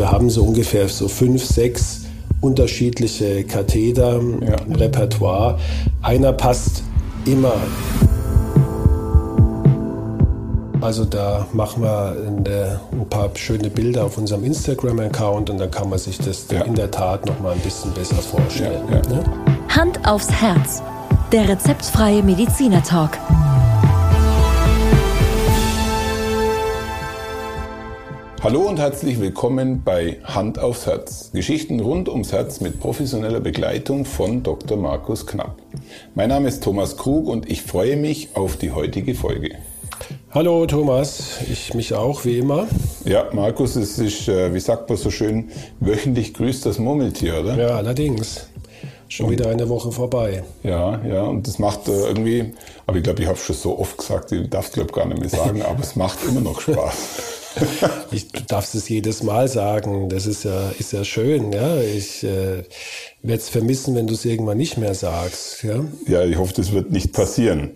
[0.00, 2.06] wir haben so ungefähr so fünf, sechs
[2.40, 4.56] unterschiedliche Katheter ja.
[4.66, 5.58] im Repertoire.
[6.00, 6.82] Einer passt
[7.26, 7.52] immer.
[10.80, 15.98] Also da machen wir ein paar schöne Bilder auf unserem Instagram-Account und dann kann man
[15.98, 16.62] sich das ja.
[16.62, 18.82] in der Tat noch mal ein bisschen besser vorstellen.
[18.90, 19.22] Ja, ne?
[19.68, 20.82] Hand aufs Herz.
[21.30, 22.82] Der rezeptfreie Mediziner
[28.42, 31.30] Hallo und herzlich willkommen bei Hand aufs Herz.
[31.34, 34.78] Geschichten rund ums Herz mit professioneller Begleitung von Dr.
[34.78, 35.56] Markus Knapp.
[36.14, 39.56] Mein Name ist Thomas Krug und ich freue mich auf die heutige Folge.
[40.30, 42.66] Hallo Thomas, ich mich auch, wie immer.
[43.04, 45.50] Ja, Markus, es ist, äh, wie sagt man so schön,
[45.80, 47.58] wöchentlich grüßt das Murmeltier, oder?
[47.58, 48.46] Ja, allerdings.
[49.08, 50.44] Schon und, wieder eine Woche vorbei.
[50.62, 52.54] Ja, ja, und das macht äh, irgendwie,
[52.86, 55.20] aber ich glaube, ich habe schon so oft gesagt, ich darf es glaube gar nicht
[55.20, 57.39] mehr sagen, aber es macht immer noch Spaß.
[58.10, 60.08] ich, du darfst es jedes Mal sagen.
[60.08, 61.52] Das ist ja, ist ja schön.
[61.52, 61.80] Ja?
[61.80, 62.64] Ich äh,
[63.22, 65.62] werde es vermissen, wenn du es irgendwann nicht mehr sagst.
[65.62, 65.84] Ja?
[66.06, 67.70] ja, ich hoffe, das wird nicht passieren.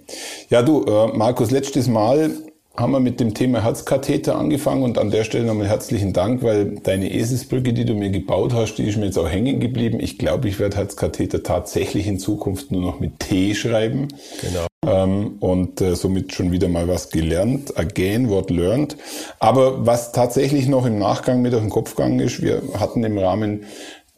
[0.50, 2.30] Ja, du, äh, Markus, letztes Mal
[2.76, 6.76] haben wir mit dem Thema Herzkatheter angefangen und an der Stelle nochmal herzlichen Dank, weil
[6.82, 10.00] deine Eselsbrücke, die du mir gebaut hast, die ist mir jetzt auch hängen geblieben.
[10.00, 14.08] Ich glaube, ich werde Herzkatheter tatsächlich in Zukunft nur noch mit T schreiben.
[14.40, 14.66] Genau.
[14.86, 17.76] Ähm, und äh, somit schon wieder mal was gelernt.
[17.78, 18.96] Again, what learned.
[19.38, 23.18] Aber was tatsächlich noch im Nachgang mit auf den Kopf gegangen ist, wir hatten im
[23.18, 23.64] Rahmen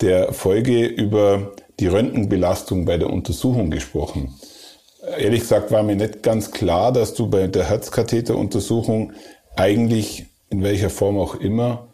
[0.01, 4.35] der Folge über die Röntgenbelastung bei der Untersuchung gesprochen
[5.19, 9.13] ehrlich gesagt war mir nicht ganz klar, dass du bei der Herzkatheteruntersuchung
[9.57, 11.89] eigentlich in welcher Form auch immer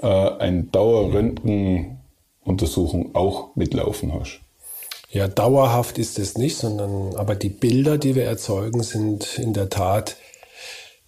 [0.00, 4.40] äh, eine Dauerröntgenuntersuchung auch mitlaufen hast.
[5.16, 9.70] Ja, dauerhaft ist es nicht, sondern aber die Bilder, die wir erzeugen, sind in der
[9.70, 10.16] Tat,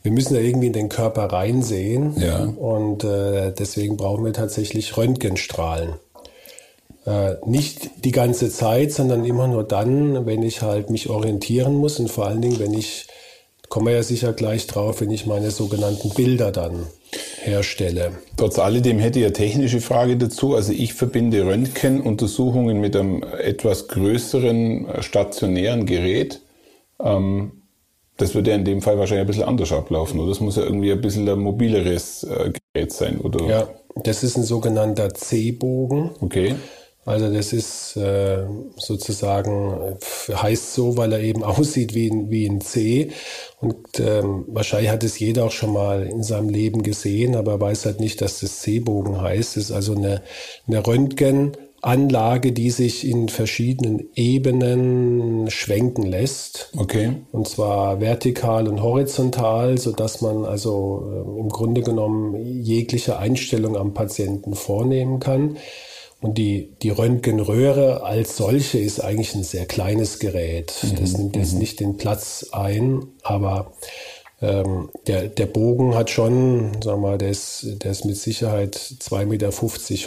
[0.03, 2.19] wir müssen ja irgendwie in den Körper reinsehen.
[2.19, 2.45] Ja.
[2.45, 5.96] Und äh, deswegen brauchen wir tatsächlich Röntgenstrahlen.
[7.05, 12.01] Äh, nicht die ganze Zeit, sondern immer nur dann, wenn ich halt mich orientieren muss
[12.01, 13.08] und vor allen Dingen, wenn ich,
[13.69, 18.13] kommen wir ja sicher gleich drauf, wenn ich meine sogenannten Bilder dann herstelle.
[18.36, 20.55] Trotz alledem hätte ich eine technische Frage dazu.
[20.55, 26.41] Also ich verbinde Röntgenuntersuchungen mit einem etwas größeren äh, stationären Gerät.
[27.02, 27.52] Ähm,
[28.17, 30.30] das würde ja in dem Fall wahrscheinlich ein bisschen anders ablaufen, oder?
[30.30, 33.45] Das muss ja irgendwie ein bisschen ein mobileres äh, Gerät sein, oder?
[33.46, 33.69] Ja,
[34.02, 36.11] das ist ein sogenannter C-Bogen.
[36.20, 36.57] Okay.
[37.08, 38.45] Also das ist äh,
[38.77, 39.96] sozusagen,
[40.30, 43.11] heißt so, weil er eben aussieht wie ein, wie ein C.
[43.61, 47.86] Und ähm, wahrscheinlich hat es jeder auch schon mal in seinem Leben gesehen, aber weiß
[47.86, 49.57] halt nicht, dass das C-Bogen heißt.
[49.57, 50.23] Es ist also eine,
[50.67, 56.70] eine Röntgenanlage, die sich in verschiedenen Ebenen schwenken lässt.
[56.77, 57.13] Okay.
[57.33, 63.79] Und zwar vertikal und horizontal, so dass man also äh, im Grunde genommen jegliche Einstellung
[63.79, 65.57] am Patienten vornehmen kann.
[66.20, 70.74] Und die, die Röntgenröhre als solche ist eigentlich ein sehr kleines Gerät.
[70.83, 70.96] Mhm.
[70.96, 71.58] Das nimmt jetzt mhm.
[71.61, 73.73] nicht den Platz ein, aber
[74.40, 78.77] ähm, der, der Bogen hat schon, sagen wir mal, der ist, der ist mit Sicherheit
[78.77, 79.51] 2,50 Meter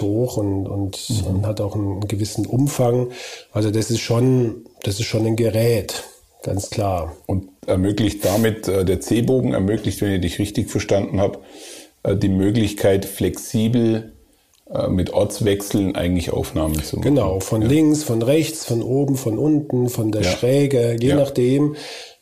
[0.01, 1.27] hoch und, und, mhm.
[1.27, 3.11] und hat auch einen gewissen Umfang.
[3.53, 6.03] Also das ist schon, das ist schon ein Gerät,
[6.44, 7.16] ganz klar.
[7.25, 11.39] Und ermöglicht damit, äh, der C-Bogen ermöglicht, wenn ich dich richtig verstanden habe,
[12.03, 14.13] äh, die Möglichkeit, flexibel
[14.89, 17.03] mit Ortswechseln eigentlich Aufnahmen zu machen.
[17.03, 17.67] Genau, von ja.
[17.67, 20.31] links, von rechts, von oben, von unten, von der ja.
[20.31, 21.15] Schräge, je ja.
[21.15, 21.75] nachdem,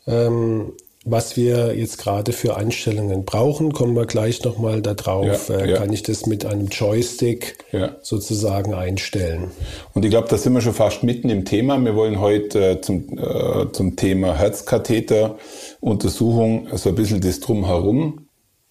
[0.06, 0.72] ähm,
[1.04, 6.02] was wir jetzt gerade für Einstellungen brauchen, kommen wir gleich nochmal darauf, äh, kann ich
[6.02, 7.56] das mit einem Joystick
[8.02, 9.50] sozusagen einstellen.
[9.94, 11.82] Und ich glaube, da sind wir schon fast mitten im Thema.
[11.82, 18.19] Wir wollen heute äh, zum, äh, zum Thema Herzkatheteruntersuchung so ein bisschen das Drumherum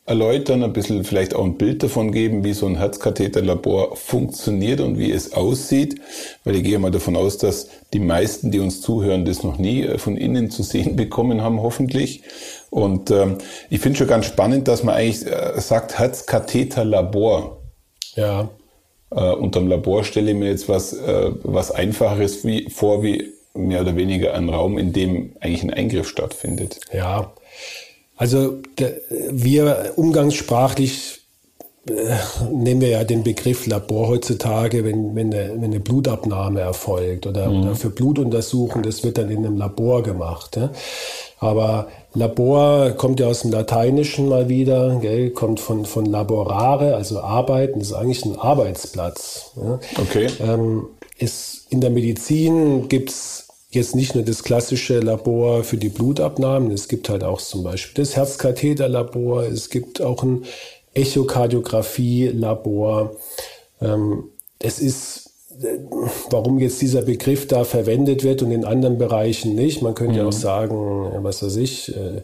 [0.09, 4.97] erläutern, ein bisschen vielleicht auch ein Bild davon geben, wie so ein Herzkatheterlabor funktioniert und
[4.97, 6.01] wie es aussieht,
[6.43, 9.83] weil ich gehe mal davon aus, dass die meisten, die uns zuhören, das noch nie
[9.83, 12.23] äh, von innen zu sehen bekommen haben, hoffentlich.
[12.71, 13.37] Und ähm,
[13.69, 17.59] ich finde schon ganz spannend, dass man eigentlich äh, sagt Herzkatheterlabor.
[18.15, 18.49] Ja.
[19.11, 23.81] Äh, unterm Labor stelle ich mir jetzt was, äh, was Einfacheres wie, vor, wie mehr
[23.81, 26.79] oder weniger ein Raum, in dem eigentlich ein Eingriff stattfindet.
[26.91, 27.31] Ja,
[28.19, 28.59] also
[29.31, 31.21] wir umgangssprachlich
[31.87, 32.15] äh,
[32.51, 37.49] nehmen wir ja den Begriff Labor heutzutage, wenn, wenn, eine, wenn eine Blutabnahme erfolgt oder,
[37.49, 37.61] mhm.
[37.61, 40.57] oder für Blutuntersuchungen, das wird dann in einem Labor gemacht.
[40.57, 40.69] Ja?
[41.39, 45.29] Aber Labor kommt ja aus dem Lateinischen mal wieder, gell?
[45.29, 49.51] kommt von, von laborare, also arbeiten, das ist eigentlich ein Arbeitsplatz.
[49.55, 49.79] Ja?
[49.97, 50.27] Okay.
[50.41, 50.87] Ähm,
[51.17, 56.87] ist, in der Medizin gibt's jetzt nicht nur das klassische Labor für die Blutabnahmen, es
[56.87, 60.45] gibt halt auch zum Beispiel das Herzkatheterlabor, es gibt auch ein
[60.93, 63.15] Echokardiographie-Labor.
[63.81, 64.29] Ähm,
[64.59, 65.28] es ist
[66.29, 69.81] warum jetzt dieser Begriff da verwendet wird und in anderen Bereichen nicht.
[69.81, 70.31] Man könnte ja auch mhm.
[70.31, 72.21] sagen, was weiß ich, äh,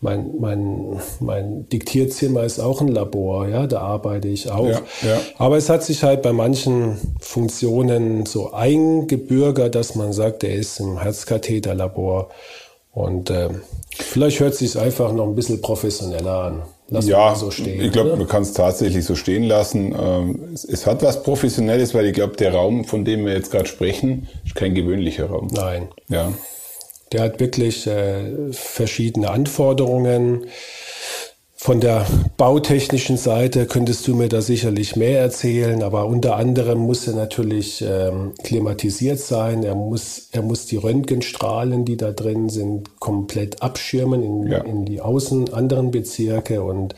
[0.00, 4.68] mein, mein, mein Diktierzimmer ist auch ein Labor, ja, da arbeite ich auch.
[4.68, 5.20] Ja, ja.
[5.36, 10.80] Aber es hat sich halt bei manchen Funktionen so eingebürgert, dass man sagt, er ist
[10.80, 12.30] im Herzkatheterlabor.
[12.92, 13.50] Und äh,
[13.94, 16.62] vielleicht hört es sich einfach noch ein bisschen professioneller an.
[16.90, 19.94] Lassen ja, so stehen, ich glaube, man kann es tatsächlich so stehen lassen.
[19.98, 23.50] Ähm, es, es, hat was Professionelles, weil ich glaube, der Raum, von dem wir jetzt
[23.50, 25.48] gerade sprechen, ist kein gewöhnlicher Raum.
[25.52, 25.88] Nein.
[26.08, 26.32] Ja.
[27.12, 30.46] Der hat wirklich äh, verschiedene Anforderungen.
[31.60, 32.06] Von der
[32.36, 37.82] bautechnischen Seite könntest du mir da sicherlich mehr erzählen, aber unter anderem muss er natürlich
[37.82, 39.64] ähm, klimatisiert sein.
[39.64, 44.58] Er muss, er muss die Röntgenstrahlen, die da drin sind, komplett abschirmen in, ja.
[44.58, 46.94] in die außen anderen Bezirke und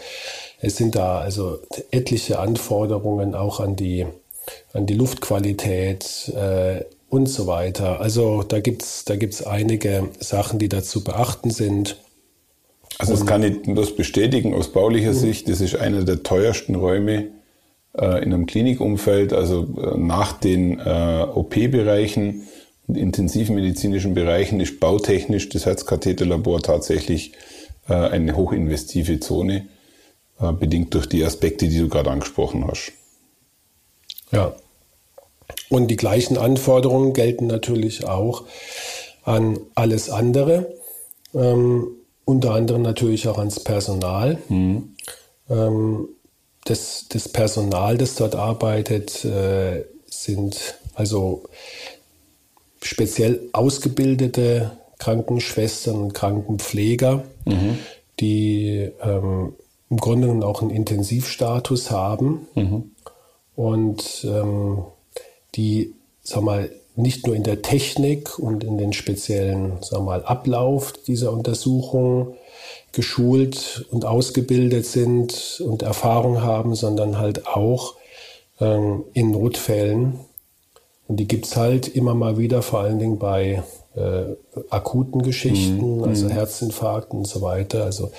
[0.61, 1.59] es sind da also
[1.91, 4.07] etliche Anforderungen auch an die,
[4.75, 8.03] an die Luftqualität äh, und so weiter.
[8.03, 11.97] Also da gibt's da gibt's einige Sachen, die da zu beachten sind.
[12.99, 15.17] Also das kann ich bloß bestätigen aus baulicher mhm.
[15.17, 15.49] Sicht.
[15.49, 17.29] Das ist einer der teuersten Räume
[17.97, 19.33] äh, in einem Klinikumfeld.
[19.33, 22.43] Also äh, nach den äh, OP-Bereichen
[22.87, 27.33] und intensivmedizinischen Bereichen ist bautechnisch das Herzkatheterlabor tatsächlich
[27.89, 29.67] äh, eine hochinvestive Zone,
[30.41, 32.93] äh, bedingt durch die Aspekte, die du gerade angesprochen hast.
[34.33, 34.55] Ja.
[35.69, 38.45] Und die gleichen Anforderungen gelten natürlich auch
[39.25, 40.73] an alles andere.
[41.35, 41.89] Ähm,
[42.31, 44.39] unter anderem natürlich auch ans Personal.
[44.49, 44.95] Mhm.
[45.49, 46.09] Ähm,
[46.65, 51.45] das, das, Personal, das dort arbeitet, äh, sind also
[52.83, 57.79] speziell ausgebildete Krankenschwestern und Krankenpfleger, mhm.
[58.21, 59.55] die ähm,
[59.89, 62.91] im Grunde genommen auch einen Intensivstatus haben mhm.
[63.57, 64.85] und ähm,
[65.57, 66.71] die, sag mal,
[67.01, 72.35] nicht nur in der Technik und in den speziellen sagen wir mal, Ablauf dieser Untersuchung
[72.93, 77.95] geschult und ausgebildet sind und Erfahrung haben, sondern halt auch
[78.61, 80.21] ähm, in Notfällen.
[81.07, 83.63] Und die gibt es halt immer mal wieder, vor allen Dingen bei
[83.97, 84.25] äh,
[84.71, 86.05] akuten Geschichten, mhm.
[86.05, 86.31] also mhm.
[86.31, 87.85] Herzinfarkten und so weiter.
[87.85, 88.11] Also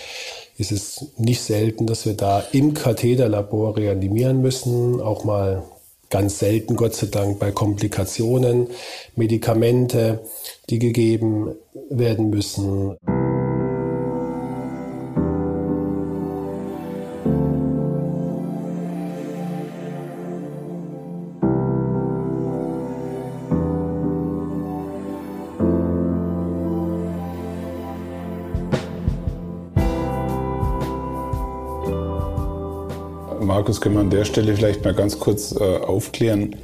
[0.57, 5.63] ist es nicht selten, dass wir da im Katheterlabor reanimieren müssen, auch mal
[6.11, 8.67] ganz selten, Gott sei Dank, bei Komplikationen,
[9.15, 10.19] Medikamente,
[10.69, 11.55] die gegeben
[11.89, 12.97] werden müssen.
[33.61, 36.55] Markus, können wir an der Stelle vielleicht mal ganz kurz äh, aufklären?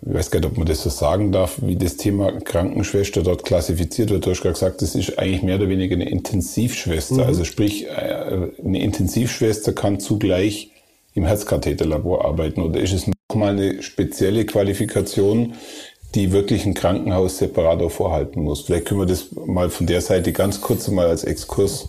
[0.00, 3.44] Ich weiß gar nicht, ob man das so sagen darf, wie das Thema Krankenschwester dort
[3.44, 4.24] klassifiziert wird.
[4.24, 7.16] Du hast gerade gesagt, das ist eigentlich mehr oder weniger eine Intensivschwester.
[7.16, 7.20] Mhm.
[7.22, 10.70] Also sprich, äh, eine Intensivschwester kann zugleich
[11.14, 12.62] im Herzkatheterlabor arbeiten.
[12.62, 15.54] Oder ist es nochmal eine spezielle Qualifikation,
[16.14, 18.60] die wirklich ein Krankenhaus separat auch vorhalten muss?
[18.60, 21.88] Vielleicht können wir das mal von der Seite ganz kurz mal als Exkurs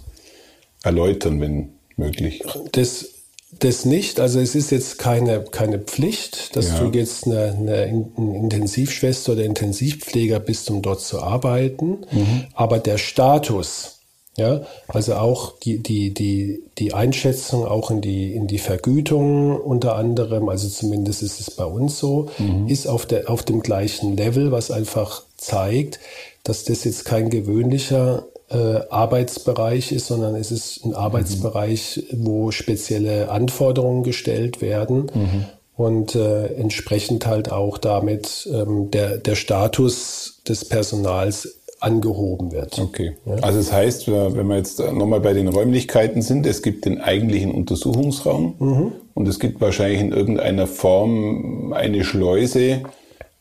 [0.81, 2.41] erläutern, wenn möglich.
[2.71, 3.10] Das
[3.59, 4.19] das nicht.
[4.19, 6.79] Also es ist jetzt keine, keine Pflicht, dass ja.
[6.79, 11.99] du jetzt eine, eine, Intensivschwester oder Intensivpfleger bist, um dort zu arbeiten.
[12.11, 12.45] Mhm.
[12.53, 13.99] Aber der Status,
[14.37, 19.95] ja, also auch die, die, die, die Einschätzung auch in die, in die Vergütung unter
[19.95, 22.67] anderem, also zumindest ist es bei uns so, mhm.
[22.67, 25.99] ist auf, der, auf dem gleichen Level, was einfach zeigt,
[26.43, 32.25] dass das jetzt kein gewöhnlicher äh, Arbeitsbereich ist, sondern es ist ein Arbeitsbereich, mhm.
[32.25, 35.45] wo spezielle Anforderungen gestellt werden mhm.
[35.75, 42.77] und äh, entsprechend halt auch damit ähm, der, der Status des Personals angehoben wird.
[42.77, 43.13] Okay.
[43.25, 43.35] Ja?
[43.41, 47.51] Also das heißt, wenn wir jetzt nochmal bei den Räumlichkeiten sind, es gibt den eigentlichen
[47.51, 48.91] Untersuchungsraum mhm.
[49.13, 52.83] und es gibt wahrscheinlich in irgendeiner Form eine Schleuse,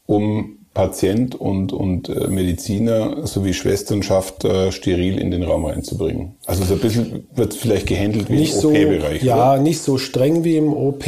[0.06, 6.36] um Patient und, und äh, Mediziner sowie Schwesternschaft äh, steril in den Raum reinzubringen.
[6.46, 9.20] Also so ein bisschen wird vielleicht gehandelt wie nicht im OP-Bereich.
[9.20, 9.62] So, ja, oder?
[9.62, 11.04] nicht so streng wie im OP.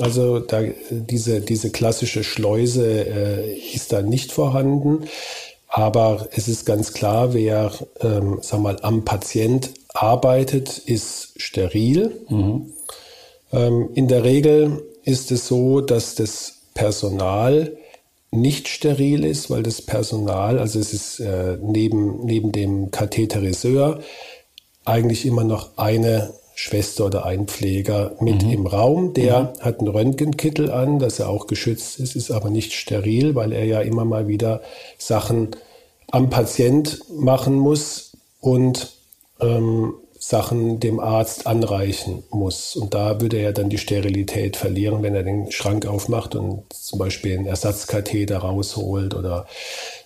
[0.00, 5.04] Also da, diese, diese klassische Schleuse äh, ist da nicht vorhanden.
[5.66, 12.20] Aber es ist ganz klar, wer ähm, sag mal, am Patient arbeitet, ist steril.
[12.28, 12.72] Mhm.
[13.52, 17.76] Ähm, in der Regel ist es so, dass das Personal
[18.32, 24.00] nicht steril ist, weil das Personal, also es ist äh, neben, neben dem Katheteriseur
[24.84, 28.50] eigentlich immer noch eine Schwester oder ein Pfleger mit mhm.
[28.50, 29.14] im Raum.
[29.14, 29.60] Der mhm.
[29.60, 33.64] hat einen Röntgenkittel an, dass er auch geschützt ist, ist aber nicht steril, weil er
[33.64, 34.62] ja immer mal wieder
[34.98, 35.48] Sachen
[36.10, 38.92] am Patient machen muss und
[39.40, 42.76] ähm, Sachen dem Arzt anreichen muss.
[42.76, 47.00] Und da würde er dann die Sterilität verlieren, wenn er den Schrank aufmacht und zum
[47.00, 49.48] Beispiel einen Ersatzkatheter rausholt oder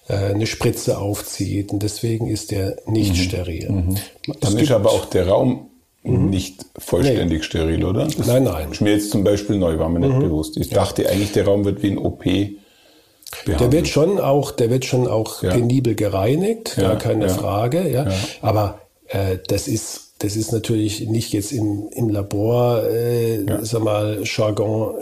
[0.08, 1.70] äh, eine Spritze aufzieht.
[1.70, 3.16] Und deswegen ist er nicht mhm.
[3.16, 3.68] steril.
[3.70, 3.96] Mhm.
[4.40, 5.68] Dann ist aber auch der Raum
[6.02, 6.30] mhm.
[6.30, 7.44] nicht vollständig nee.
[7.44, 8.06] steril, oder?
[8.06, 8.72] Das nein, nein.
[8.72, 10.20] Ist mir jetzt zum Beispiel neu, war mir nicht mhm.
[10.20, 10.56] bewusst.
[10.56, 12.24] Ich dachte eigentlich, der Raum wird wie ein OP.
[12.24, 13.60] Behandelt.
[13.60, 15.50] Der wird schon auch, der wird schon auch ja.
[15.50, 17.34] penibel gereinigt, gar ja, keine ja.
[17.34, 17.90] Frage.
[17.90, 18.06] Ja.
[18.40, 23.64] Aber äh, das ist das ist natürlich nicht jetzt im, im Labor, äh, ja.
[23.64, 24.94] sag mal, Jargon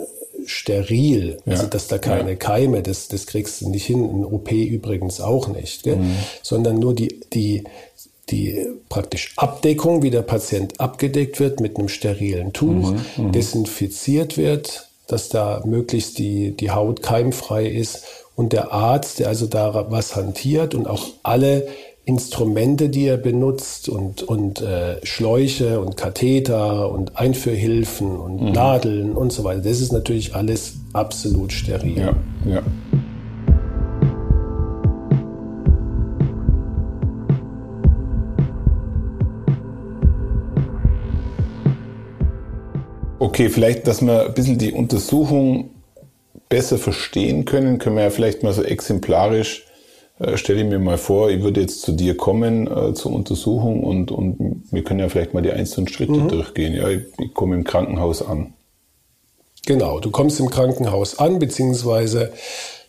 [0.45, 1.53] steril, ja.
[1.53, 2.35] also dass da keine ja.
[2.35, 6.15] Keime, das, das kriegst du nicht hin, in OP übrigens auch nicht, mhm.
[6.41, 7.63] sondern nur die, die,
[8.29, 12.99] die praktisch Abdeckung, wie der Patient abgedeckt wird mit einem sterilen Tuch, mhm.
[13.17, 13.31] Mhm.
[13.31, 18.03] desinfiziert wird, dass da möglichst die, die Haut keimfrei ist
[18.35, 21.67] und der Arzt, der also da was hantiert und auch alle
[22.05, 28.51] Instrumente, die er benutzt und, und äh, Schläuche und Katheter und Einführhilfen und mhm.
[28.51, 29.61] Nadeln und so weiter.
[29.61, 31.97] Das ist natürlich alles absolut steril.
[31.97, 32.61] Ja, ja.
[43.17, 45.71] Okay, vielleicht, dass wir ein bisschen die Untersuchung
[46.49, 49.65] besser verstehen können, können wir ja vielleicht mal so exemplarisch
[50.19, 53.83] äh, stelle ich mir mal vor, ich würde jetzt zu dir kommen äh, zur Untersuchung
[53.83, 56.29] und, und wir können ja vielleicht mal die einzelnen Schritte mhm.
[56.29, 56.73] durchgehen.
[56.73, 58.53] Ja, ich, ich komme im Krankenhaus an.
[59.65, 62.31] Genau, du kommst im Krankenhaus an, beziehungsweise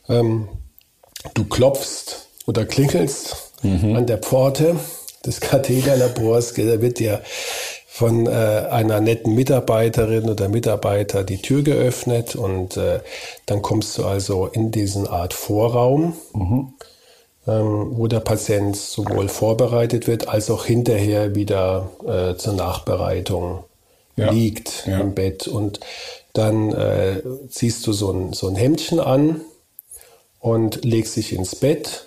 [0.08, 0.48] ähm,
[1.34, 3.96] du klopfst oder klingelst mhm.
[3.96, 4.76] an der Pforte
[5.24, 6.54] des Katheterlabors.
[6.54, 7.22] Da wird dir
[7.88, 13.00] von äh, einer netten Mitarbeiterin oder Mitarbeiter die Tür geöffnet und äh,
[13.46, 16.14] dann kommst du also in diesen Art Vorraum.
[16.32, 16.74] Mhm
[17.46, 23.64] wo der Patient sowohl vorbereitet wird als auch hinterher wieder äh, zur Nachbereitung
[24.16, 24.30] ja.
[24.30, 25.00] liegt ja.
[25.00, 25.46] im Bett.
[25.46, 25.80] Und
[26.32, 29.40] dann äh, ziehst du so ein, so ein Hemdchen an
[30.40, 32.06] und legst dich ins Bett.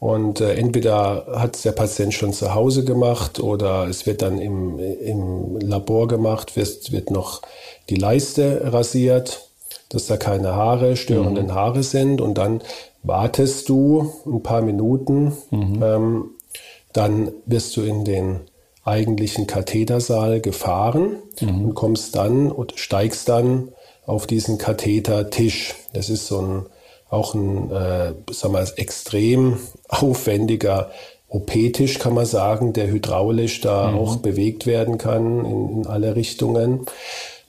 [0.00, 4.38] Und äh, entweder hat es der Patient schon zu Hause gemacht oder es wird dann
[4.38, 7.42] im, im Labor gemacht, wird, wird noch
[7.90, 9.46] die Leiste rasiert,
[9.90, 11.54] dass da keine Haare, störenden mhm.
[11.54, 12.20] Haare sind.
[12.20, 12.62] Und dann
[13.02, 15.82] wartest du ein paar Minuten, mhm.
[15.82, 16.30] ähm,
[16.92, 18.40] dann wirst du in den
[18.84, 21.64] eigentlichen Kathetersaal gefahren mhm.
[21.64, 23.68] und kommst dann und steigst dann
[24.06, 25.74] auf diesen Kathetertisch.
[25.92, 26.66] Das ist so ein
[27.10, 30.90] auch ein äh, sagen wir, extrem aufwendiger
[31.28, 33.98] OP-Tisch, kann man sagen, der hydraulisch da mhm.
[33.98, 36.86] auch bewegt werden kann in, in alle Richtungen.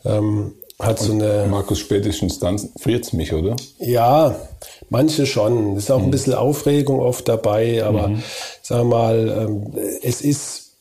[0.06, 1.48] Ähm, hat so eine.
[1.50, 3.56] Markus, spätestens dann friert mich, oder?
[3.80, 4.36] Ja,
[4.90, 5.76] manche schon.
[5.76, 6.06] Es ist auch mhm.
[6.06, 8.24] ein bisschen Aufregung oft dabei, aber mhm.
[8.62, 10.74] sag mal, ähm, es ist,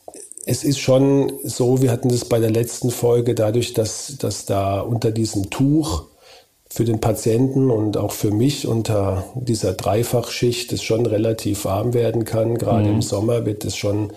[0.47, 4.81] es ist schon so, wir hatten das bei der letzten Folge, dadurch, dass, dass da
[4.81, 6.05] unter diesem Tuch
[6.73, 12.25] für den Patienten und auch für mich unter dieser Dreifachschicht es schon relativ warm werden
[12.25, 12.59] kann.
[12.59, 12.97] Gerade mhm.
[12.97, 14.13] im Sommer wird es schon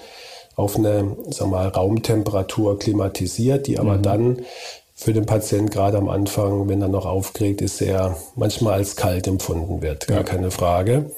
[0.56, 4.02] auf eine sag mal, Raumtemperatur klimatisiert, die aber mhm.
[4.04, 4.38] dann
[4.96, 9.28] für den Patient gerade am Anfang, wenn er noch aufgeregt ist, sehr manchmal als kalt
[9.28, 10.08] empfunden wird.
[10.08, 10.24] Gar ja.
[10.24, 11.12] keine Frage.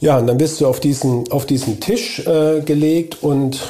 [0.00, 3.60] Ja, und dann bist du auf diesen, auf diesen Tisch äh, gelegt und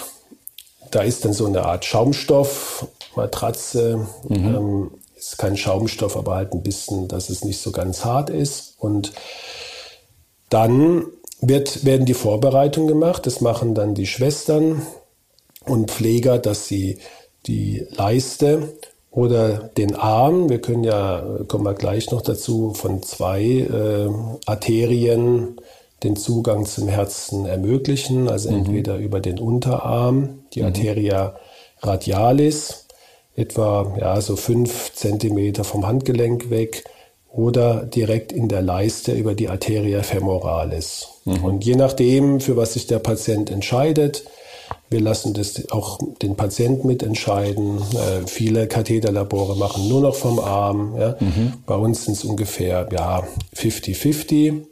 [0.91, 2.87] da ist dann so eine Art Schaumstoff,
[3.17, 4.07] Matratze.
[4.29, 4.37] Mhm.
[4.37, 8.75] Ähm, ist kein Schaumstoff, aber halt ein bisschen, dass es nicht so ganz hart ist.
[8.79, 9.13] Und
[10.51, 11.07] dann
[11.41, 13.27] wird, werden die Vorbereitungen gemacht.
[13.27, 14.87] Das machen dann die Schwestern
[15.65, 16.99] und Pfleger, dass sie
[17.47, 18.75] die Leiste
[19.11, 20.49] oder den Arm.
[20.49, 24.11] Wir können ja, kommen wir gleich noch dazu, von zwei äh,
[24.47, 25.57] Arterien
[26.03, 28.59] den Zugang zum Herzen ermöglichen, also mhm.
[28.59, 30.67] entweder über den Unterarm, die mhm.
[30.67, 31.37] Arteria
[31.81, 32.87] radialis,
[33.37, 36.85] etwa ja, so fünf Zentimeter vom Handgelenk weg,
[37.35, 41.09] oder direkt in der Leiste über die Arteria femoralis.
[41.25, 41.45] Mhm.
[41.45, 44.25] Und je nachdem, für was sich der Patient entscheidet,
[44.91, 47.79] wir lassen das auch den Patienten mitentscheiden.
[47.79, 50.97] Äh, viele Katheterlabore machen nur noch vom Arm.
[50.99, 51.17] Ja.
[51.21, 51.55] Mhm.
[51.67, 53.25] Bei uns sind es ungefähr ja,
[53.57, 54.63] 50-50.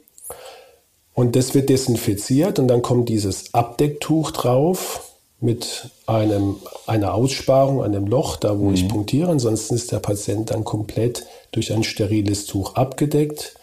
[1.13, 6.55] Und das wird desinfiziert und dann kommt dieses Abdecktuch drauf mit einem,
[6.87, 8.73] einer Aussparung, einem Loch, da wo mhm.
[8.73, 9.29] ich punktiere.
[9.29, 13.55] Ansonsten ist der Patient dann komplett durch ein steriles Tuch abgedeckt.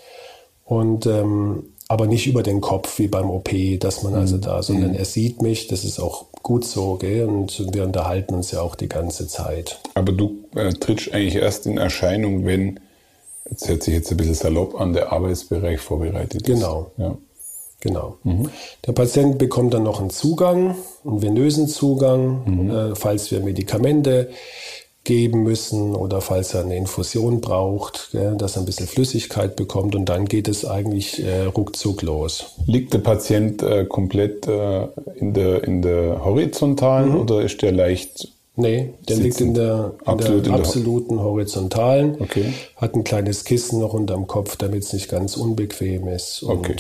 [0.65, 4.95] Und ähm, aber nicht über den Kopf wie beim OP, dass man also da, sondern
[4.95, 7.25] er sieht mich, das ist auch gut so, gell?
[7.25, 9.81] und wir unterhalten uns ja auch die ganze Zeit.
[9.95, 12.79] Aber du äh, trittst eigentlich erst in Erscheinung, wenn,
[13.45, 16.47] das hört sich jetzt ein bisschen salopp an, der Arbeitsbereich vorbereitet ist.
[16.47, 16.93] Genau.
[16.97, 17.19] Ja.
[17.81, 18.19] Genau.
[18.23, 18.51] Mhm.
[18.87, 22.71] Der Patient bekommt dann noch einen Zugang, einen venösen Zugang, mhm.
[22.71, 24.31] äh, falls wir Medikamente
[25.05, 29.95] geben müssen oder falls er eine Infusion braucht, ja, dass er ein bisschen Flüssigkeit bekommt
[29.95, 32.57] und dann geht es eigentlich äh, ruckzuck los.
[32.67, 37.21] Liegt der Patient äh, komplett äh, in, der, in der horizontalen mhm.
[37.21, 39.25] oder ist der leicht Nee, der sitzen?
[39.25, 42.53] liegt in der, in Absolut der absoluten der horizontalen, okay.
[42.77, 46.43] hat ein kleines Kissen noch unterm Kopf, damit es nicht ganz unbequem ist.
[46.43, 46.77] Okay.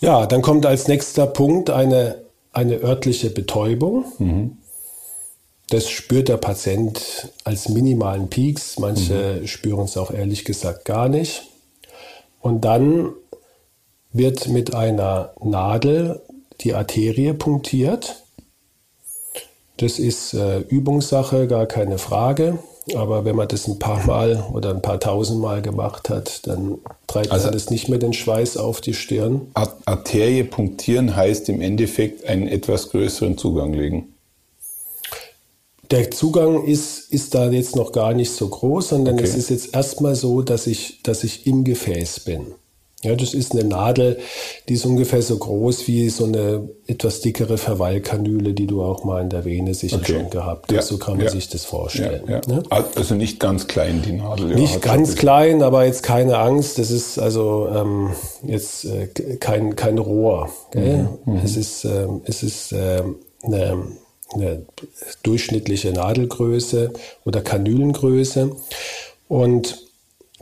[0.00, 2.16] Ja, dann kommt als nächster Punkt eine,
[2.52, 4.04] eine örtliche Betäubung.
[4.18, 4.56] Mhm.
[5.68, 8.78] Das spürt der Patient als minimalen Peaks.
[8.78, 9.46] Manche mhm.
[9.46, 11.42] spüren es auch ehrlich gesagt gar nicht.
[12.40, 13.12] Und dann
[14.12, 16.20] wird mit einer Nadel
[16.60, 18.22] die Arterie punktiert.
[19.78, 22.58] Das ist äh, Übungssache, gar keine Frage.
[22.94, 26.78] Aber wenn man das ein paar Mal oder ein paar tausend Mal gemacht hat, dann
[27.06, 29.42] treibt also, das nicht mehr den Schweiß auf die Stirn.
[29.54, 34.11] Arterie punktieren heißt im Endeffekt einen etwas größeren Zugang legen.
[35.92, 39.24] Der Zugang ist, ist da jetzt noch gar nicht so groß, sondern okay.
[39.24, 42.46] es ist jetzt erstmal so, dass ich, dass ich im Gefäß bin.
[43.02, 44.18] Ja, das ist eine Nadel,
[44.68, 49.20] die ist ungefähr so groß wie so eine etwas dickere Verweilkanüle, die du auch mal
[49.20, 50.12] in der Vene sicher okay.
[50.12, 50.76] schon gehabt hast.
[50.76, 51.32] Ja, so kann man ja.
[51.32, 52.22] sich das vorstellen.
[52.28, 52.62] Ja, ne?
[52.70, 54.54] Also nicht ganz klein, die Nadel.
[54.54, 56.78] Nicht ganz klein, aber jetzt keine Angst.
[56.78, 58.10] Das ist also ähm,
[58.46, 59.08] jetzt äh,
[59.40, 60.48] kein, kein Rohr.
[60.72, 61.40] Mhm, mhm.
[61.42, 63.02] Es ist, äh, es ist äh,
[63.42, 63.82] eine,
[64.34, 64.64] eine
[65.22, 66.92] durchschnittliche Nadelgröße
[67.24, 68.56] oder Kanülengröße.
[69.28, 69.82] Und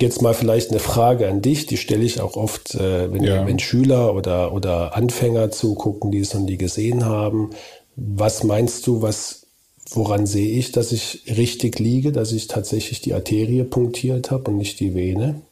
[0.00, 3.46] Jetzt mal vielleicht eine Frage an dich, die stelle ich auch oft, äh, wenn, ja.
[3.46, 7.50] wenn Schüler oder, oder Anfänger zugucken, die es noch nie gesehen haben.
[7.96, 9.46] Was meinst du, was,
[9.90, 14.56] woran sehe ich, dass ich richtig liege, dass ich tatsächlich die Arterie punktiert habe und
[14.56, 15.42] nicht die Vene?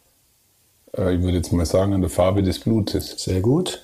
[0.96, 3.16] Äh, ich würde jetzt mal sagen, an der Farbe des Blutes.
[3.18, 3.82] Sehr gut.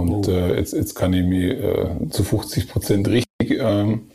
[0.00, 4.08] Und äh, jetzt, jetzt kann ich mich äh, zu 50 Prozent richtig ähm,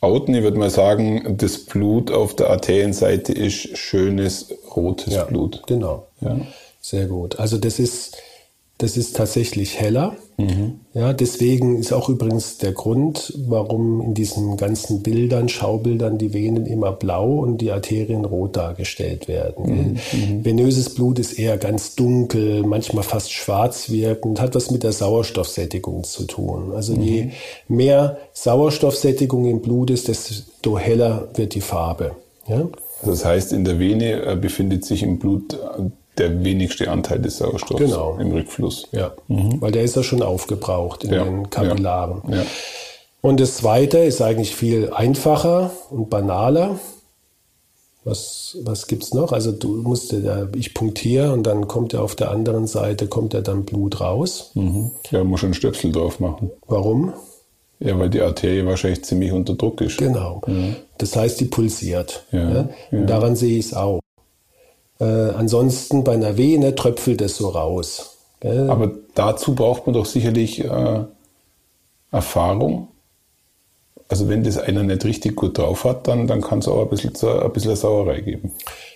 [0.00, 0.34] outen.
[0.34, 5.62] Ich würde mal sagen, das Blut auf der Arterienseite ist schönes rotes ja, Blut.
[5.66, 6.06] Genau.
[6.20, 6.40] Ja.
[6.80, 7.38] Sehr gut.
[7.38, 8.16] Also das ist,
[8.78, 10.16] das ist tatsächlich heller.
[10.38, 10.80] Mhm.
[10.92, 16.66] Ja, deswegen ist auch übrigens der Grund, warum in diesen ganzen Bildern, Schaubildern die Venen
[16.66, 19.64] immer blau und die Arterien rot dargestellt werden.
[19.64, 20.36] Mhm.
[20.36, 20.44] mhm.
[20.44, 26.04] Venöses Blut ist eher ganz dunkel, manchmal fast schwarz wirkend, hat was mit der Sauerstoffsättigung
[26.04, 26.72] zu tun.
[26.74, 27.02] Also mhm.
[27.02, 27.30] je
[27.68, 32.12] mehr Sauerstoffsättigung im Blut ist, desto heller wird die Farbe.
[32.46, 32.68] Ja?
[33.04, 37.38] Das heißt, in der Vene äh, befindet sich im Blut äh, der wenigste Anteil des
[37.38, 38.16] Sauerstoffs genau.
[38.18, 38.88] im Rückfluss.
[38.92, 39.60] Ja, mhm.
[39.60, 41.24] weil der ist ja schon aufgebraucht in ja.
[41.24, 42.22] den Kapillaren.
[42.28, 42.36] Ja.
[42.36, 42.46] Ja.
[43.20, 46.78] Und das Zweite ist eigentlich viel einfacher und banaler.
[48.04, 49.32] Was, was gibt es noch?
[49.32, 53.34] Also du musst ja, ich punktiere und dann kommt ja auf der anderen Seite, kommt
[53.34, 54.52] ja dann Blut raus.
[54.54, 54.92] Mhm.
[55.10, 56.52] Ja, muss einen Stöpsel drauf machen.
[56.68, 57.14] Warum?
[57.80, 59.98] Ja, weil die Arterie wahrscheinlich ziemlich unter Druck ist.
[59.98, 60.40] Genau.
[60.46, 60.76] Mhm.
[60.98, 62.24] Das heißt, die pulsiert.
[62.30, 64.00] Ja, Und daran sehe ich es auch.
[65.00, 68.16] Äh, ansonsten bei einer Vene tröpfelt es so raus.
[68.40, 68.70] Gell?
[68.70, 71.04] Aber dazu braucht man doch sicherlich äh,
[72.10, 72.88] Erfahrung.
[74.08, 76.88] Also wenn das einer nicht richtig gut drauf hat, dann, dann kann es auch ein
[76.88, 78.52] bisschen, ein bisschen Sauerei geben.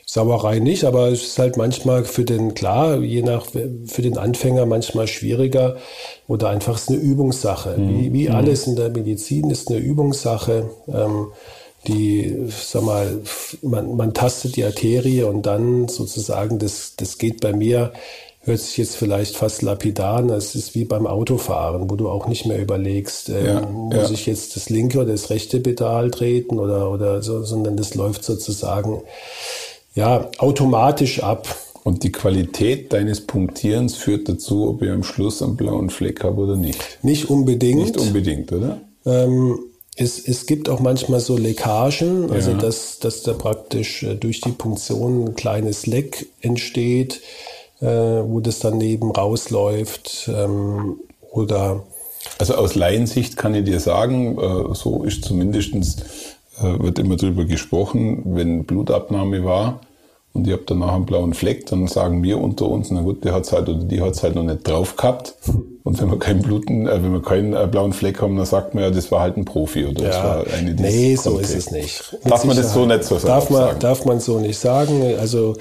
[0.07, 4.67] Sauerei nicht, aber es ist halt manchmal für den, klar, je nach, für den Anfänger
[4.67, 5.77] manchmal schwieriger
[6.29, 7.77] oder einfach ist eine Übungssache.
[7.77, 7.89] Mhm.
[7.89, 8.35] Wie, wie mhm.
[8.35, 10.71] alles in der Medizin ist eine Übungssache.
[10.89, 11.29] Ähm,
[11.87, 13.21] die, sag mal,
[13.63, 17.93] man, man tastet die Arterie und dann sozusagen, das, das geht bei mir,
[18.43, 22.27] hört sich jetzt vielleicht fast lapidar an, es ist wie beim Autofahren, wo du auch
[22.27, 24.11] nicht mehr überlegst, ähm, ja, muss ja.
[24.11, 28.25] ich jetzt das linke oder das rechte Pedal treten oder, oder so, sondern das läuft
[28.25, 29.03] sozusagen,
[29.95, 31.49] ja, automatisch ab.
[31.83, 36.43] Und die Qualität deines Punktierens führt dazu, ob ich am Schluss einen blauen Fleck habe
[36.43, 36.99] oder nicht.
[37.03, 37.81] Nicht unbedingt.
[37.81, 38.83] Nicht unbedingt, oder?
[39.07, 39.59] Ähm,
[40.01, 42.57] es, es gibt auch manchmal so Leckagen, also ja.
[42.57, 47.21] dass, dass da praktisch äh, durch die Punktion ein kleines Leck entsteht,
[47.81, 50.97] äh, wo das dann neben rausläuft ähm,
[51.31, 51.85] oder
[52.39, 55.97] also aus Laiensicht kann ich dir sagen, äh, so ist zumindestens
[56.59, 59.81] äh, wird immer drüber gesprochen, wenn Blutabnahme war,
[60.33, 63.35] und ich habe danach einen blauen Fleck, dann sagen wir unter uns, na gut, der
[63.35, 65.35] hat's halt oder die hat's halt noch nicht drauf gehabt.
[65.83, 68.75] Und wenn wir keinen Bluten, äh, wenn wir keinen äh, blauen Fleck haben, dann sagt
[68.75, 71.55] man ja, das war halt ein Profi oder ja, das war eine Nee, so ist
[71.55, 72.17] es nicht.
[72.23, 73.79] Mit darf man das so nicht so darf man, sagen?
[73.81, 75.03] Darf man so nicht sagen.
[75.19, 75.57] Also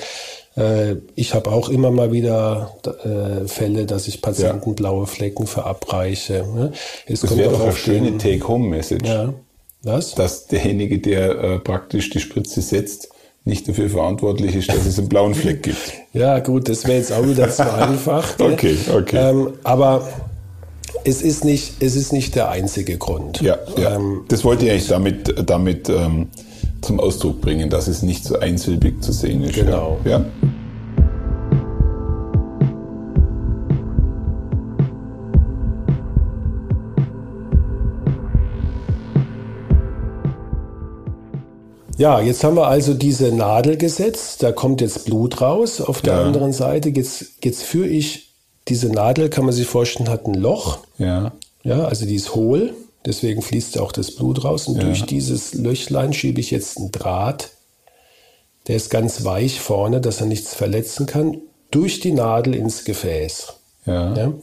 [0.58, 4.76] Äh, ich habe auch immer mal wieder äh, Fälle, dass ich Patienten ja.
[4.76, 6.46] blaue Flecken verabreiche.
[6.54, 6.72] Ne?
[7.06, 9.08] Es das wäre doch eine schöne Take-Home-Message.
[9.08, 9.34] Ja.
[9.84, 10.16] Was?
[10.16, 13.10] Dass derjenige, der äh, praktisch die Spritze setzt,
[13.50, 15.94] nicht dafür verantwortlich ist, dass es einen blauen Fleck gibt.
[16.14, 18.40] ja, gut, das wäre jetzt auch wieder zu einfach.
[18.40, 19.32] okay, okay.
[19.32, 20.08] Ähm, aber
[21.04, 23.42] es ist nicht, es ist nicht der einzige Grund.
[23.42, 23.96] Ja, ja.
[23.96, 26.28] Ähm, das wollte ich eigentlich damit, damit ähm,
[26.82, 29.56] zum Ausdruck bringen, dass es nicht so einsilbig zu sehen ist.
[29.56, 30.00] Genau.
[30.06, 30.12] Ja.
[30.12, 30.26] ja.
[42.00, 45.82] Ja, jetzt haben wir also diese Nadel gesetzt, da kommt jetzt Blut raus.
[45.82, 46.24] Auf der ja.
[46.24, 48.34] anderen Seite, jetzt, jetzt führe ich
[48.70, 50.80] diese Nadel, kann man sich vorstellen, hat ein Loch.
[50.98, 51.34] Ja.
[51.62, 52.74] Ja, also die ist hohl,
[53.06, 54.70] deswegen fließt auch das Blut raus.
[54.70, 54.84] Und ja.
[54.84, 57.50] durch dieses Löchlein schiebe ich jetzt einen Draht,
[58.70, 63.56] der ist ganz weich vorne, dass er nichts verletzen kann, durch die Nadel ins Gefäß.
[63.86, 64.16] Ja.
[64.16, 64.34] ja.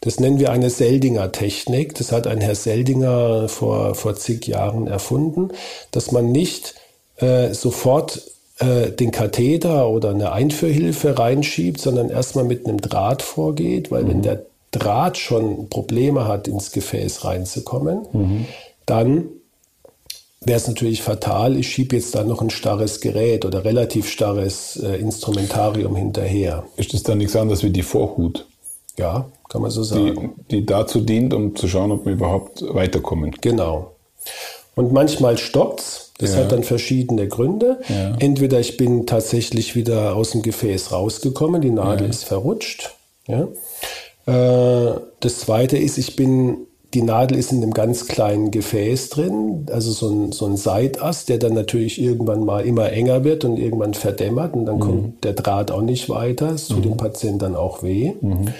[0.00, 1.94] Das nennen wir eine Seldinger Technik.
[1.94, 5.50] Das hat ein Herr Seldinger vor, vor zig Jahren erfunden,
[5.92, 6.74] dass man nicht
[7.16, 8.22] äh, sofort
[8.58, 14.08] äh, den Katheter oder eine Einführhilfe reinschiebt, sondern erstmal mit einem Draht vorgeht, weil mhm.
[14.08, 18.46] wenn der Draht schon Probleme hat, ins Gefäß reinzukommen, mhm.
[18.84, 19.28] dann
[20.40, 24.76] wäre es natürlich fatal, ich schiebe jetzt da noch ein starres Gerät oder relativ starres
[24.76, 26.64] äh, Instrumentarium hinterher.
[26.76, 28.46] Ist das dann nichts anderes wie die Vorhut?
[28.98, 30.34] Ja, kann man so sagen.
[30.50, 33.32] Die, die dazu dient, um zu schauen, ob wir überhaupt weiterkommen.
[33.40, 33.92] Genau.
[34.76, 36.40] Und manchmal stoppt es das ja.
[36.40, 37.80] hat dann verschiedene Gründe.
[37.88, 38.14] Ja.
[38.18, 42.10] Entweder ich bin tatsächlich wieder aus dem Gefäß rausgekommen, die Nadel ja.
[42.10, 42.94] ist verrutscht.
[43.26, 43.48] Ja.
[44.26, 46.58] Äh, das zweite ist, ich bin,
[46.94, 51.28] die Nadel ist in einem ganz kleinen Gefäß drin, also so ein, so ein Seitast,
[51.28, 54.80] der dann natürlich irgendwann mal immer enger wird und irgendwann verdämmert und dann mhm.
[54.80, 56.52] kommt der Draht auch nicht weiter.
[56.52, 56.82] Es tut mhm.
[56.82, 58.12] dem Patienten dann auch weh.
[58.20, 58.54] Mhm.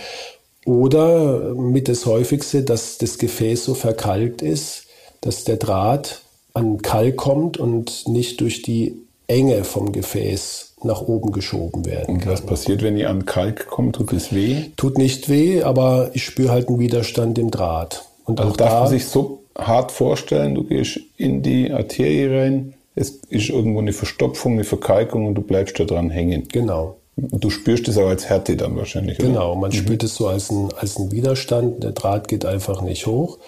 [0.67, 4.86] Oder mit das häufigste, dass das Gefäß so verkalkt ist,
[5.21, 6.23] dass der Draht
[6.55, 8.95] an Kalk kommt und nicht durch die
[9.29, 13.97] Enge vom Gefäß nach oben geschoben werden Und was passiert, wenn ihr an Kalk kommt?
[13.97, 14.67] Tut es weh?
[14.77, 18.05] Tut nicht weh, aber ich spüre halt einen Widerstand im Draht.
[18.25, 22.27] Und also auch darf da, man sich so hart vorstellen, du gehst in die Arterie
[22.27, 26.49] rein, es ist irgendwo eine Verstopfung, eine Verkalkung und du bleibst da dran hängen.
[26.49, 26.97] Genau.
[27.17, 29.19] Du spürst es auch als Härte dann wahrscheinlich.
[29.19, 29.61] Genau, oder?
[29.61, 29.77] man mhm.
[29.77, 33.39] spürt es so als ein, als ein Widerstand, der Draht geht einfach nicht hoch.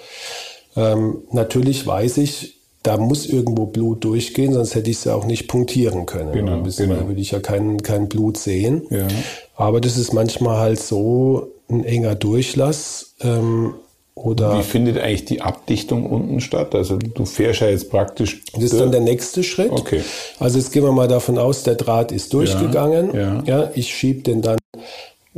[0.78, 5.26] Ähm, natürlich weiß ich, da muss irgendwo Blut durchgehen, sonst hätte ich es ja auch
[5.26, 6.32] nicht punktieren können.
[6.32, 7.08] Genau, bis genau.
[7.08, 8.86] würde ich ja kein, kein Blut sehen.
[8.90, 9.08] Ja.
[9.56, 13.14] Aber das ist manchmal halt so ein enger Durchlass.
[13.20, 13.74] Ähm,
[14.14, 16.74] oder Wie findet eigentlich die Abdichtung unten statt?
[16.74, 18.42] Also du fährst ja jetzt praktisch.
[18.54, 19.70] Das ist dann der nächste Schritt.
[19.70, 20.02] Okay.
[20.38, 23.14] Also jetzt gehen wir mal davon aus, der Draht ist durchgegangen.
[23.14, 23.42] Ja, ja.
[23.44, 24.58] ja ich schiebe den dann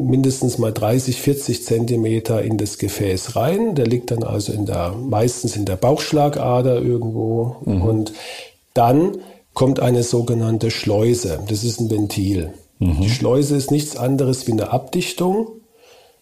[0.05, 3.75] mindestens mal 30, 40 Zentimeter in das Gefäß rein.
[3.75, 7.57] Der liegt dann also in der, meistens in der Bauchschlagader irgendwo.
[7.65, 7.83] Mhm.
[7.83, 8.13] Und
[8.75, 9.19] dann
[9.55, 11.41] kommt eine sogenannte Schleuse.
[11.49, 12.53] Das ist ein Ventil.
[12.79, 13.01] Mhm.
[13.01, 15.49] Die Schleuse ist nichts anderes wie eine Abdichtung,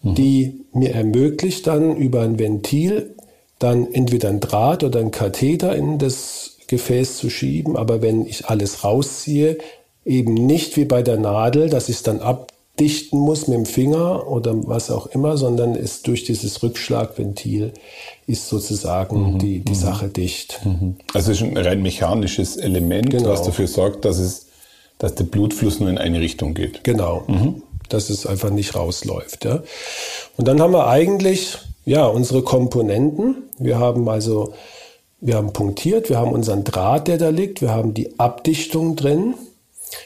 [0.01, 0.15] mhm.
[0.15, 3.15] die mir ermöglicht dann über ein Ventil
[3.59, 7.75] dann entweder ein Draht oder ein Katheter in das Gefäß zu schieben.
[7.75, 9.57] Aber wenn ich alles rausziehe,
[10.05, 13.65] eben nicht wie bei der Nadel, dass ich es dann ab dichten muss mit dem
[13.65, 17.73] Finger oder was auch immer, sondern ist durch dieses Rückschlagventil
[18.27, 19.75] ist sozusagen mhm, die, die mhm.
[19.75, 20.61] Sache dicht.
[20.63, 20.95] Mhm.
[21.13, 23.29] Also es ist ein rein mechanisches Element, genau.
[23.29, 24.47] was dafür sorgt, dass es,
[24.97, 26.83] dass der Blutfluss nur in eine Richtung geht.
[26.83, 27.23] Genau.
[27.27, 27.63] Mhm.
[27.89, 29.45] Dass es einfach nicht rausläuft.
[29.45, 29.63] Ja.
[30.37, 33.43] Und dann haben wir eigentlich ja unsere Komponenten.
[33.57, 34.53] Wir haben also
[35.21, 39.33] wir haben punktiert, wir haben unseren Draht, der da liegt, wir haben die Abdichtung drin,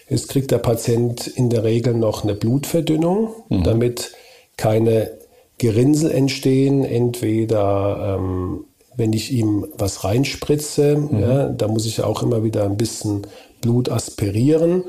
[0.10, 3.64] Jetzt kriegt der Patient in der Regel noch eine Blutverdünnung, mhm.
[3.64, 4.14] damit
[4.58, 5.12] keine
[5.58, 6.84] Gerinnsel entstehen.
[6.84, 8.66] Entweder ähm,
[8.96, 11.20] wenn ich ihm was reinspritze, mhm.
[11.20, 13.28] ja, da muss ich auch immer wieder ein bisschen
[13.62, 14.84] Blut aspirieren.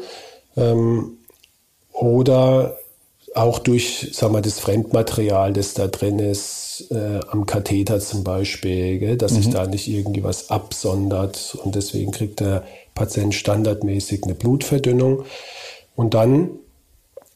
[0.57, 1.19] Ähm,
[1.93, 2.77] oder
[3.35, 8.99] auch durch sagen wir, das Fremdmaterial, das da drin ist, äh, am Katheter zum Beispiel,
[8.99, 9.37] gell, dass mhm.
[9.37, 15.25] sich da nicht irgendwie was absondert und deswegen kriegt der Patient standardmäßig eine Blutverdünnung.
[15.97, 16.51] Und dann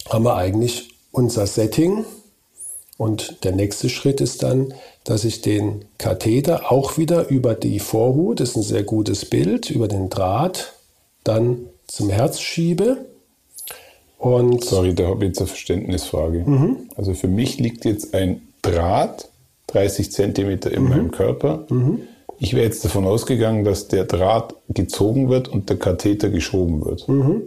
[0.08, 2.04] haben wir eigentlich unser Setting.
[2.96, 8.40] Und der nächste Schritt ist dann, dass ich den Katheter auch wieder über die Vorhut,
[8.40, 10.74] das ist ein sehr gutes Bild, über den Draht
[11.22, 12.98] dann zum Herz schiebe.
[14.18, 16.44] Und Sorry, da habe ich jetzt eine Verständnisfrage.
[16.44, 16.88] Mhm.
[16.96, 19.28] Also für mich liegt jetzt ein Draht
[19.68, 20.88] 30 Zentimeter in mhm.
[20.88, 21.66] meinem Körper.
[21.68, 22.02] Mhm.
[22.38, 27.08] Ich wäre jetzt davon ausgegangen, dass der Draht gezogen wird und der Katheter geschoben wird.
[27.08, 27.42] Mhm.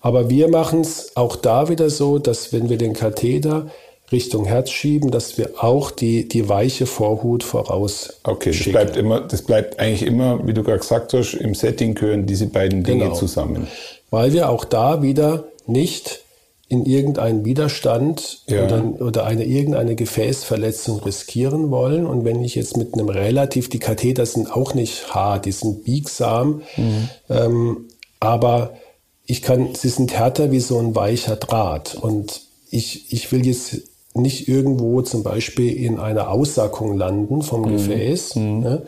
[0.00, 3.70] Aber wir machen es auch da wieder so, dass wenn wir den Katheter
[4.12, 8.20] Richtung Herz schieben, dass wir auch die, die weiche Vorhut voraus.
[8.24, 11.94] Okay, das bleibt immer, das bleibt eigentlich immer, wie du gerade gesagt hast, im Setting
[11.94, 13.14] gehören diese beiden Dinge genau.
[13.14, 13.68] zusammen.
[14.10, 16.24] Weil wir auch da wieder nicht
[16.70, 18.64] in irgendeinen Widerstand ja.
[18.64, 22.06] oder, oder eine irgendeine Gefäßverletzung riskieren wollen.
[22.06, 25.82] Und wenn ich jetzt mit einem relativ, die Katheter sind auch nicht hart, die sind
[25.82, 27.08] biegsam, mhm.
[27.28, 27.88] ähm,
[28.20, 28.74] aber
[29.26, 31.96] ich kann, sie sind härter wie so ein weicher Draht.
[31.96, 33.78] Und ich, ich will jetzt
[34.14, 37.72] nicht irgendwo zum Beispiel in einer Aussackung landen vom mhm.
[37.72, 38.60] Gefäß, mhm.
[38.60, 38.82] Ne,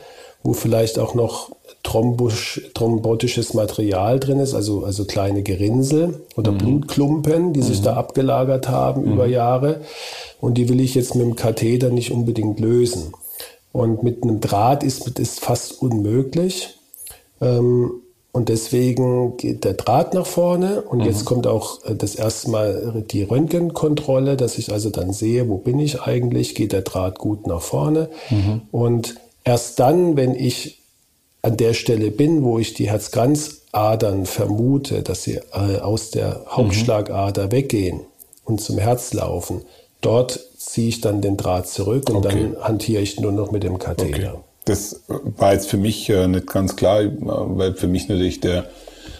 [0.44, 1.50] wo vielleicht auch noch
[1.82, 6.58] thrombisch, thrombotisches Material drin ist, also, also kleine Gerinnsel oder mhm.
[6.58, 7.64] Blutklumpen, die mhm.
[7.64, 9.12] sich da abgelagert haben mhm.
[9.12, 9.80] über Jahre.
[10.40, 13.12] Und die will ich jetzt mit dem Katheter nicht unbedingt lösen.
[13.72, 16.76] Und mit einem Draht ist es fast unmöglich.
[17.40, 17.92] Ähm,
[18.32, 21.04] und deswegen geht der Draht nach vorne und mhm.
[21.04, 25.58] jetzt kommt auch äh, das erste Mal die Röntgenkontrolle, dass ich also dann sehe, wo
[25.58, 28.08] bin ich eigentlich, geht der Draht gut nach vorne.
[28.30, 28.62] Mhm.
[28.70, 30.81] Und erst dann, wenn ich
[31.42, 37.46] an der Stelle bin, wo ich die Herzkranzadern vermute, dass sie äh, aus der Hauptschlagader
[37.46, 37.52] mhm.
[37.52, 38.00] weggehen
[38.44, 39.62] und zum Herz laufen,
[40.00, 42.48] dort ziehe ich dann den Draht zurück und okay.
[42.54, 44.34] dann hantiere ich nur noch mit dem Katheter.
[44.34, 44.42] Okay.
[44.64, 48.66] Das war jetzt für mich äh, nicht ganz klar, weil für mich natürlich der,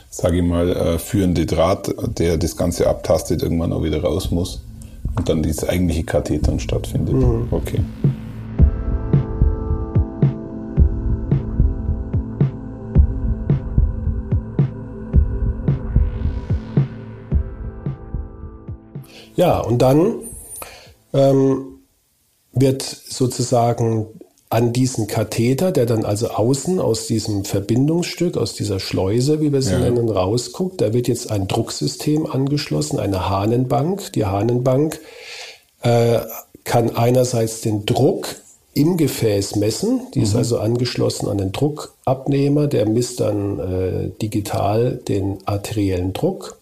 [0.08, 4.60] sage ich mal, äh, führende Draht, der das Ganze abtastet, irgendwann auch wieder raus muss
[5.16, 7.16] und dann dieses eigentliche Kathetern stattfindet.
[7.16, 7.48] Mhm.
[7.50, 7.80] Okay.
[19.36, 20.14] Ja, und dann
[21.12, 21.78] ähm,
[22.52, 24.06] wird sozusagen
[24.50, 29.62] an diesen Katheter, der dann also außen aus diesem Verbindungsstück, aus dieser Schleuse, wie wir
[29.62, 29.78] sie ja.
[29.78, 34.12] nennen, rausguckt, da wird jetzt ein Drucksystem angeschlossen, eine Hahnenbank.
[34.12, 35.00] Die Hahnenbank
[35.80, 36.18] äh,
[36.64, 38.28] kann einerseits den Druck
[38.74, 40.02] im Gefäß messen.
[40.14, 40.24] Die mhm.
[40.26, 42.66] ist also angeschlossen an den Druckabnehmer.
[42.66, 46.58] Der misst dann äh, digital den arteriellen Druck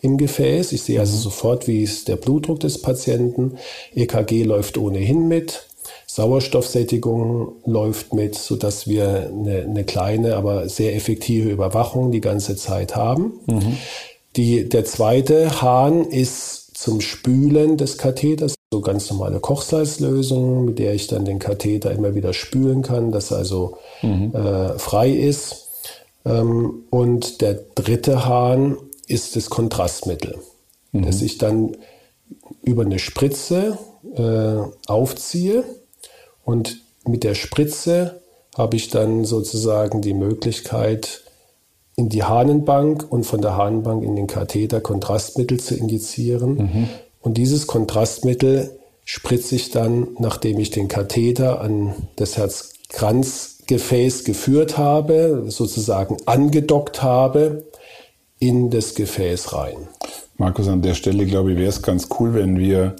[0.00, 0.72] im Gefäß.
[0.72, 1.20] Ich sehe also mhm.
[1.20, 3.58] sofort, wie ist der Blutdruck des Patienten.
[3.94, 5.64] EKG läuft ohnehin mit.
[6.06, 12.96] Sauerstoffsättigung läuft mit, sodass wir eine, eine kleine, aber sehr effektive Überwachung die ganze Zeit
[12.96, 13.34] haben.
[13.46, 13.76] Mhm.
[14.36, 20.94] Die, der zweite Hahn ist zum Spülen des Katheters, so ganz normale Kochsalzlösung, mit der
[20.94, 24.34] ich dann den Katheter immer wieder spülen kann, dass er also mhm.
[24.34, 25.68] äh, frei ist.
[26.24, 28.76] Ähm, und der dritte Hahn
[29.08, 30.38] ist das Kontrastmittel,
[30.92, 31.06] mhm.
[31.06, 31.76] das ich dann
[32.62, 33.78] über eine Spritze
[34.14, 35.64] äh, aufziehe
[36.44, 38.20] und mit der Spritze
[38.56, 41.22] habe ich dann sozusagen die Möglichkeit,
[41.96, 46.54] in die Hahnenbank und von der Hahnenbank in den Katheter Kontrastmittel zu injizieren.
[46.54, 46.88] Mhm.
[47.20, 55.46] Und dieses Kontrastmittel spritze ich dann, nachdem ich den Katheter an das Herzkranzgefäß geführt habe,
[55.48, 57.64] sozusagen angedockt habe,
[58.38, 59.76] in das Gefäß rein.
[60.36, 62.94] Markus, an der Stelle glaube ich, wäre es ganz cool, wenn wir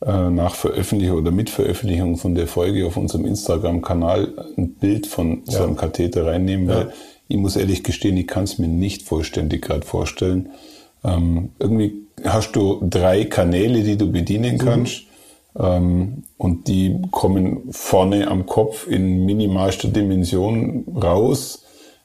[0.00, 5.42] äh, nach Veröffentlichung oder mit Veröffentlichung von der Folge auf unserem Instagram-Kanal ein Bild von
[5.46, 5.58] ja.
[5.58, 6.92] so einem Katheter reinnehmen, weil ja.
[7.26, 10.50] ich muss ehrlich gestehen, ich kann es mir nicht vollständig gerade vorstellen.
[11.02, 14.58] Ähm, irgendwie hast du drei Kanäle, die du bedienen mhm.
[14.58, 15.02] kannst.
[15.58, 21.64] Ähm, und die kommen vorne am Kopf in minimalster Dimension raus.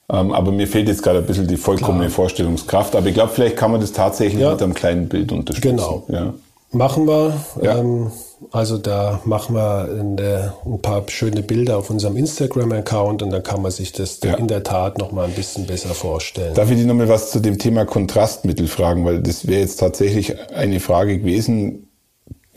[0.09, 2.15] Ähm, aber mir fehlt jetzt gerade ein bisschen die vollkommene Klar.
[2.15, 2.95] Vorstellungskraft.
[2.95, 4.51] Aber ich glaube, vielleicht kann man das tatsächlich ja.
[4.51, 5.77] mit einem kleinen Bild unterstützen.
[5.77, 6.03] Genau.
[6.09, 6.33] Ja.
[6.71, 7.33] Machen wir.
[7.61, 7.77] Ja.
[7.77, 8.11] Ähm,
[8.51, 9.87] also da machen wir
[10.17, 14.33] der, ein paar schöne Bilder auf unserem Instagram-Account und dann kann man sich das ja.
[14.33, 16.53] in der Tat noch mal ein bisschen besser vorstellen.
[16.53, 19.05] Darf ich dich noch mal was zu dem Thema Kontrastmittel fragen?
[19.05, 21.87] Weil das wäre jetzt tatsächlich eine Frage gewesen,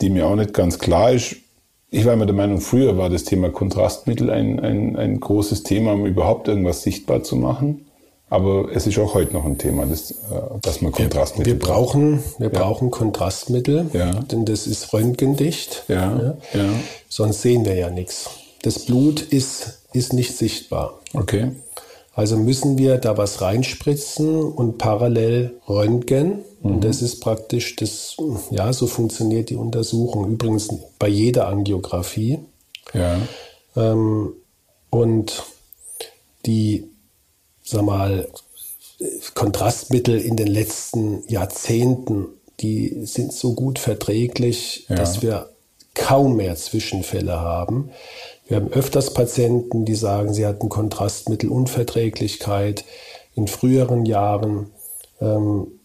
[0.01, 1.37] die mir auch nicht ganz klar ist.
[1.89, 5.93] Ich war immer der Meinung, früher war das Thema Kontrastmittel ein, ein, ein großes Thema,
[5.93, 7.85] um überhaupt irgendwas sichtbar zu machen.
[8.29, 10.15] Aber es ist auch heute noch ein Thema, das, äh,
[10.61, 12.21] dass man Kontrastmittel wir, wir brauchen.
[12.39, 12.59] Wir ja.
[12.59, 14.11] brauchen Kontrastmittel, ja.
[14.11, 15.85] denn das ist röntgendicht.
[15.87, 16.35] Ja.
[16.53, 16.69] ja.
[17.07, 18.29] Sonst sehen wir ja nichts.
[18.63, 20.99] Das Blut ist, ist nicht sichtbar.
[21.13, 21.51] Okay.
[22.13, 26.39] Also müssen wir da was reinspritzen und parallel röntgen.
[26.67, 26.75] Mhm.
[26.75, 28.15] Und das ist praktisch das,
[28.51, 30.29] ja, so funktioniert die Untersuchung.
[30.29, 32.39] Übrigens bei jeder Angiografie.
[32.93, 33.19] Ja.
[33.75, 34.33] Ähm,
[34.89, 35.43] und
[36.45, 36.89] die,
[37.63, 38.27] sag mal,
[39.35, 42.27] Kontrastmittel in den letzten Jahrzehnten,
[42.59, 44.95] die sind so gut verträglich, ja.
[44.95, 45.51] dass wir
[45.93, 47.91] kaum mehr Zwischenfälle haben.
[48.47, 52.85] Wir haben öfters Patienten, die sagen, sie hatten Kontrastmittelunverträglichkeit
[53.35, 54.71] in früheren Jahren.
[55.19, 55.76] Ähm,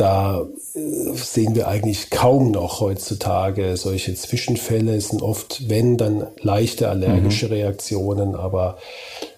[0.00, 4.94] da äh, sehen wir eigentlich kaum noch heutzutage solche Zwischenfälle.
[4.94, 7.52] Es sind oft, wenn, dann leichte allergische mhm.
[7.52, 8.78] Reaktionen, aber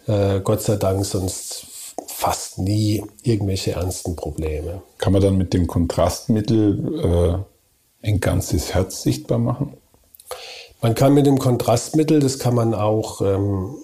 [0.06, 1.66] äh, Gott sei Dank sonst
[2.06, 4.82] fast nie irgendwelche ernsten Probleme.
[4.98, 7.44] Kann man dann mit dem Kontrastmittel
[8.02, 9.74] äh, ein ganzes Herz sichtbar machen?
[10.80, 13.74] Man kann mit dem Kontrastmittel, das kann man auch, ähm,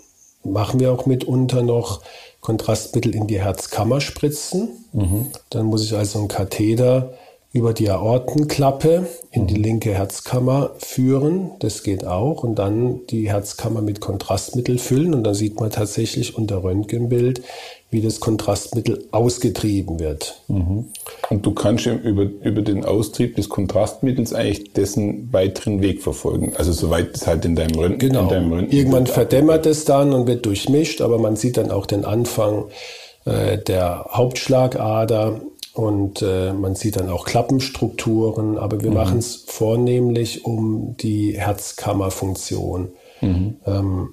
[0.45, 2.03] machen wir auch mitunter noch,
[2.40, 4.70] Kontrastmittel in die Herzkammer spritzen.
[4.92, 5.27] Mhm.
[5.51, 7.14] Dann muss ich also einen Katheter
[7.53, 9.62] über die Aortenklappe in die mhm.
[9.62, 11.53] linke Herzkammer führen.
[11.61, 12.44] Das geht auch.
[12.44, 15.14] Und dann die Herzkammer mit Kontrastmittel füllen.
[15.14, 17.42] Und dann sieht man tatsächlich unter Röntgenbild,
[17.90, 20.42] wie das Kontrastmittel ausgetrieben wird.
[20.48, 20.87] Mhm.
[21.31, 26.53] Und du kannst über, über den Austrieb des Kontrastmittels eigentlich dessen weiteren Weg verfolgen.
[26.57, 28.11] Also soweit es halt in deinem Röntgen.
[28.11, 28.24] Genau.
[28.24, 31.87] In deinem Röntgen Irgendwann verdämmert es dann und wird durchmischt, aber man sieht dann auch
[31.87, 32.66] den Anfang
[33.24, 35.40] äh, der Hauptschlagader
[35.72, 38.96] und äh, man sieht dann auch Klappenstrukturen, aber wir mhm.
[38.96, 42.88] machen es vornehmlich um die Herzkammerfunktion.
[43.22, 43.57] Mhm.
[43.64, 44.09] Ähm,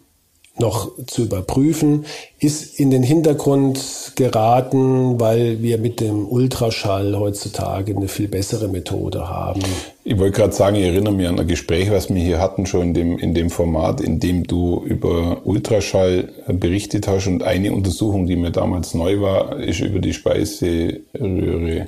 [0.57, 2.05] noch zu überprüfen,
[2.39, 9.27] ist in den Hintergrund geraten, weil wir mit dem Ultraschall heutzutage eine viel bessere Methode
[9.27, 9.61] haben.
[10.03, 12.81] Ich wollte gerade sagen, ich erinnere mich an ein Gespräch, was wir hier hatten, schon
[12.81, 18.27] in dem, in dem Format, in dem du über Ultraschall berichtet hast und eine Untersuchung,
[18.27, 21.87] die mir damals neu war, ist über die Speiseröhre.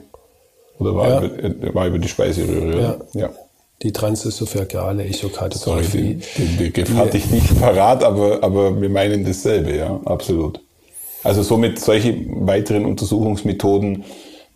[0.80, 1.24] Oder war, ja.
[1.24, 3.00] über, war über die Speiseröhre?
[3.14, 3.22] Ja.
[3.22, 3.30] ja
[3.84, 6.20] die transesophageale Echokartographie.
[6.20, 10.60] Sorry, den, den Begriff hatte ich nicht parat, aber, aber wir meinen dasselbe, ja, absolut.
[11.24, 14.06] Also somit solche weiteren Untersuchungsmethoden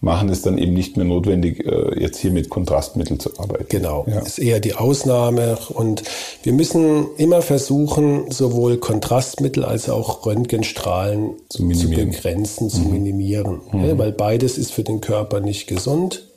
[0.02, 3.68] machen es dann eben nicht mehr notwendig, äh, jetzt hier mit Kontrastmitteln zu arbeiten.
[3.70, 4.20] Genau, ja.
[4.20, 5.58] ist eher die Ausnahme.
[5.70, 6.04] Und
[6.42, 12.92] wir müssen immer versuchen, sowohl Kontrastmittel als auch Röntgenstrahlen zu, zu begrenzen, zu mhm.
[12.92, 13.62] minimieren.
[13.72, 13.98] Mhm.
[14.00, 16.31] Weil beides ist für den Körper nicht gesund.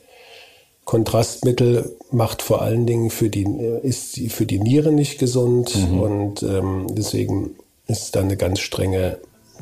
[0.85, 3.43] Kontrastmittel macht vor allen Dingen für die,
[3.81, 5.99] ist für die Niere nicht gesund mhm.
[5.99, 7.55] und ähm, deswegen
[7.87, 9.17] ist da eine ganz strenge,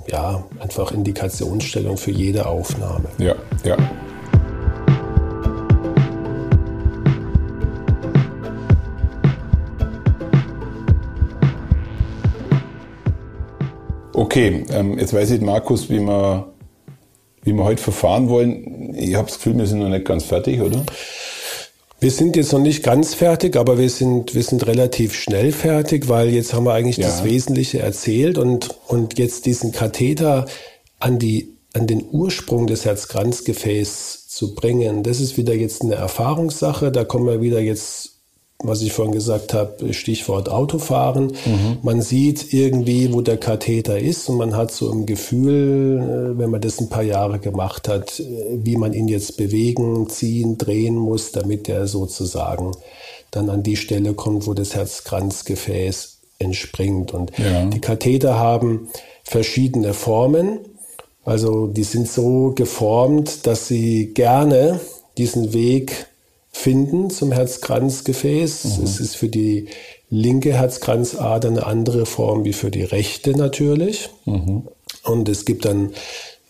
[0.07, 3.05] ja, einfach Indikationsstellung für jede Aufnahme.
[3.19, 3.77] Ja, ja.
[14.11, 16.43] Okay, ähm, jetzt weiß ich, Markus, wie man
[17.43, 18.95] wie wir heute verfahren wollen.
[18.95, 20.83] Ich habe das Gefühl, wir sind noch nicht ganz fertig, oder?
[21.99, 26.09] Wir sind jetzt noch nicht ganz fertig, aber wir sind, wir sind relativ schnell fertig,
[26.09, 27.07] weil jetzt haben wir eigentlich ja.
[27.07, 30.45] das Wesentliche erzählt und, und jetzt diesen Katheter
[30.99, 35.03] an die, an den Ursprung des Herzkranzgefäßs zu bringen.
[35.03, 36.91] Das ist wieder jetzt eine Erfahrungssache.
[36.91, 38.12] Da kommen wir wieder jetzt
[38.63, 41.33] was ich vorhin gesagt habe, Stichwort Autofahren.
[41.45, 41.77] Mhm.
[41.81, 46.49] Man sieht irgendwie, wo der Katheter ist und man hat so ein Gefühl, äh, wenn
[46.49, 48.23] man das ein paar Jahre gemacht hat, äh,
[48.63, 52.71] wie man ihn jetzt bewegen, ziehen, drehen muss, damit er sozusagen
[53.31, 57.13] dann an die Stelle kommt, wo das Herzkranzgefäß entspringt.
[57.13, 57.65] Und ja.
[57.65, 58.87] die Katheter haben
[59.23, 60.59] verschiedene Formen.
[61.25, 64.79] Also die sind so geformt, dass sie gerne
[65.17, 66.07] diesen Weg
[66.53, 68.77] finden zum Herzkranzgefäß.
[68.77, 68.83] Mhm.
[68.83, 69.67] Es ist für die
[70.09, 74.09] linke Herzkranzader eine andere Form wie für die rechte natürlich.
[74.25, 74.67] Mhm.
[75.03, 75.91] Und es gibt dann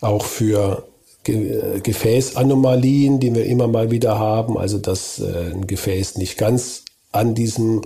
[0.00, 0.84] auch für
[1.24, 6.84] Ge Gefäßanomalien, die wir immer mal wieder haben, also dass äh, ein Gefäß nicht ganz
[7.12, 7.80] an diesem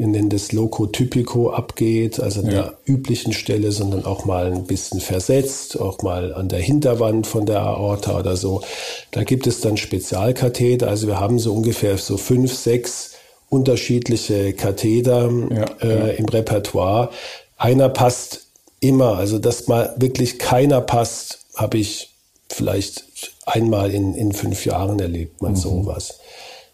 [0.00, 2.52] wir nennen das Loco-Typico abgeht, also an ja.
[2.52, 7.44] der üblichen Stelle, sondern auch mal ein bisschen versetzt, auch mal an der Hinterwand von
[7.44, 8.62] der Aorta oder so.
[9.10, 13.10] Da gibt es dann Spezialkatheter, also wir haben so ungefähr so fünf, sechs
[13.50, 17.10] unterschiedliche Katheter ja, äh, im Repertoire.
[17.58, 18.46] Einer passt
[18.80, 22.14] immer, also dass mal wirklich keiner passt, habe ich
[22.48, 23.04] vielleicht
[23.44, 25.56] einmal in, in fünf Jahren erlebt man mhm.
[25.56, 26.20] sowas.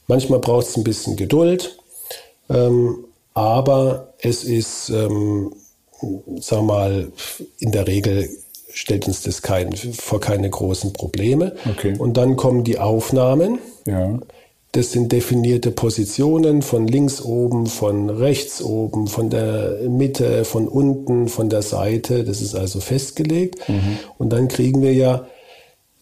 [0.06, 1.76] Manchmal braucht es ein bisschen Geduld.
[2.48, 3.02] Ähm,
[3.36, 5.52] aber es ist, ähm,
[6.40, 7.12] sag mal,
[7.58, 8.30] in der Regel
[8.72, 11.54] stellt uns das kein, vor keine großen Probleme.
[11.70, 11.94] Okay.
[11.98, 13.58] Und dann kommen die Aufnahmen.
[13.86, 14.18] Ja.
[14.72, 21.28] Das sind definierte Positionen von links oben, von rechts oben, von der Mitte, von unten,
[21.28, 22.24] von der Seite.
[22.24, 23.68] Das ist also festgelegt.
[23.68, 23.98] Mhm.
[24.16, 25.26] Und dann kriegen wir ja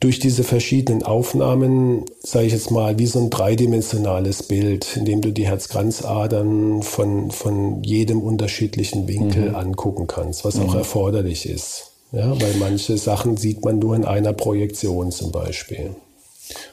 [0.05, 5.23] durch diese verschiedenen Aufnahmen, sage ich jetzt mal, wie so ein dreidimensionales Bild, in dem
[5.23, 9.55] du die Herzkranzadern von, von jedem unterschiedlichen Winkel mhm.
[9.55, 10.69] angucken kannst, was mhm.
[10.69, 11.93] auch erforderlich ist.
[12.13, 15.97] Ja, weil manche Sachen sieht man nur in einer Projektion zum Beispiel.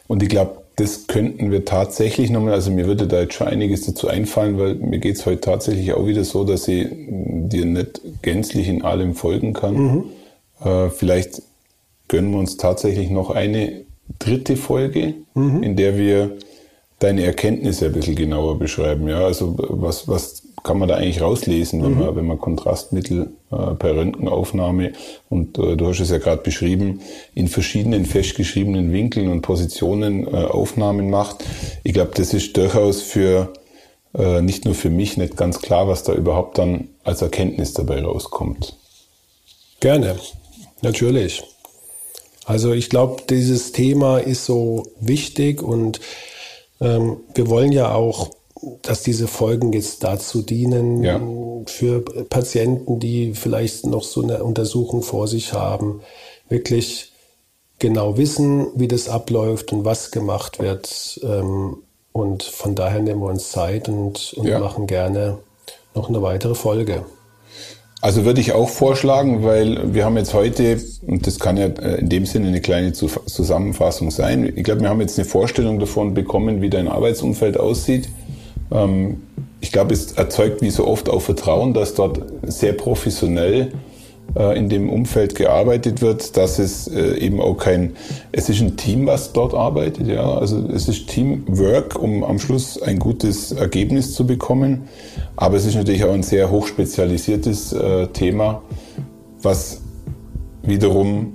[0.09, 3.85] Und ich glaube, das könnten wir tatsächlich nochmal, also mir würde da jetzt schon einiges
[3.85, 8.01] dazu einfallen, weil mir geht es heute tatsächlich auch wieder so, dass ich dir nicht
[8.23, 9.75] gänzlich in allem folgen kann.
[9.75, 10.03] Mhm.
[10.65, 11.41] Äh, vielleicht
[12.11, 13.85] gönnen wir uns tatsächlich noch eine
[14.19, 15.63] dritte Folge, mhm.
[15.63, 16.37] in der wir
[16.99, 19.07] deine Erkenntnisse ein bisschen genauer beschreiben.
[19.07, 21.99] Ja, also was, was kann man da eigentlich rauslesen, wenn, mhm.
[21.99, 24.91] man, wenn man Kontrastmittel äh, per Röntgenaufnahme
[25.29, 26.99] und äh, du hast es ja gerade beschrieben,
[27.33, 31.45] in verschiedenen festgeschriebenen Winkeln und Positionen äh, Aufnahmen macht.
[31.83, 33.53] Ich glaube, das ist durchaus für
[34.13, 38.03] äh, nicht nur für mich nicht ganz klar, was da überhaupt dann als Erkenntnis dabei
[38.03, 38.75] rauskommt.
[39.79, 40.17] Gerne,
[40.81, 41.41] natürlich.
[42.45, 45.99] Also ich glaube, dieses Thema ist so wichtig und
[46.79, 48.31] ähm, wir wollen ja auch
[48.81, 51.19] dass diese Folgen jetzt dazu dienen, ja.
[51.65, 56.01] für Patienten, die vielleicht noch so eine Untersuchung vor sich haben,
[56.49, 57.11] wirklich
[57.79, 61.19] genau wissen, wie das abläuft und was gemacht wird.
[61.23, 61.77] Ähm,
[62.11, 64.59] und von daher nehmen wir uns Zeit und, und ja.
[64.59, 65.39] machen gerne
[65.95, 67.05] noch eine weitere Folge.
[68.01, 71.99] Also würde ich auch vorschlagen, weil wir haben jetzt heute, und das kann ja äh,
[71.99, 76.15] in dem Sinne eine kleine Zusammenfassung sein, ich glaube, wir haben jetzt eine Vorstellung davon
[76.15, 78.09] bekommen, wie dein Arbeitsumfeld aussieht.
[78.71, 79.21] Ähm,
[79.59, 83.71] ich glaube, es erzeugt wie so oft auch Vertrauen, dass dort sehr professionell
[84.57, 87.95] in dem Umfeld gearbeitet wird, dass es äh, eben auch kein,
[88.31, 92.81] es ist ein Team, was dort arbeitet, ja, also es ist Teamwork, um am Schluss
[92.81, 94.87] ein gutes Ergebnis zu bekommen,
[95.35, 98.61] aber es ist natürlich auch ein sehr hochspezialisiertes äh, Thema,
[99.41, 99.81] was
[100.63, 101.33] wiederum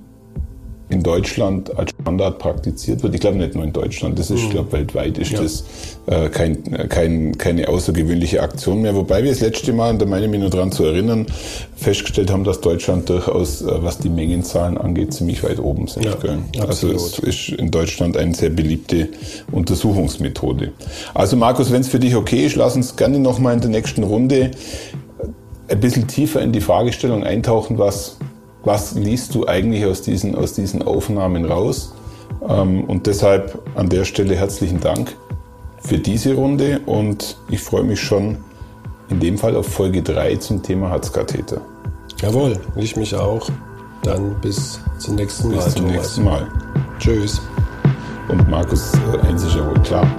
[0.89, 3.15] in Deutschland als Standard praktiziert wird.
[3.15, 5.43] Ich glaube nicht nur in Deutschland, das ist, ich glaube, weltweit ist ja.
[5.43, 5.65] das
[6.07, 8.95] äh, kein, kein, keine außergewöhnliche Aktion mehr.
[8.95, 11.27] Wobei wir das letzte Mal, und da meine ich mich nur dran zu erinnern,
[11.75, 16.05] festgestellt haben, dass Deutschland durchaus, äh, was die Mengenzahlen angeht, ziemlich weit oben sind.
[16.05, 19.09] Ja, also es ist in Deutschland eine sehr beliebte
[19.51, 20.73] Untersuchungsmethode.
[21.15, 24.05] Also Markus, wenn es für dich okay ist, lass uns gerne nochmal in der nächsten
[24.05, 24.53] Runde
[25.69, 28.19] ein bisschen tiefer in die Fragestellung eintauchen, was
[28.67, 31.95] was liest du eigentlich aus diesen, aus diesen Aufnahmen raus?
[32.47, 35.17] Ähm, und deshalb an der Stelle herzlichen Dank
[35.79, 38.39] für diese Runde und ich freue mich schon
[39.09, 41.61] in dem Fall auf Folge 3 zum Thema Herzkatheter.
[42.21, 43.49] Jawohl, ich mich auch.
[44.03, 45.57] Dann bis zum nächsten Mal.
[45.57, 45.97] Bis zum Thomas.
[45.97, 46.49] nächsten Mal.
[46.99, 47.41] Tschüss.
[48.29, 48.93] Und Markus,
[49.23, 50.11] eins ist ja wohl klar.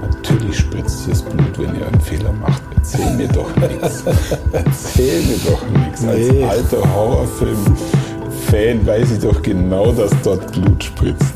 [0.00, 2.62] Natürlich spritzt hier das Blut, wenn ihr einen Fehler macht.
[2.84, 4.04] Erzähl mir doch nichts.
[4.52, 6.02] Erzähl mir doch nichts.
[6.02, 6.44] Nee.
[6.44, 11.32] Als alter Horrorfilm-Fan weiß ich doch genau, dass dort Blut spritzt.